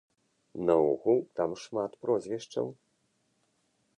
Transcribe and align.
Наогул 0.69 1.21
там 1.39 1.53
шмат 1.65 1.91
прозвішчаў. 2.05 2.67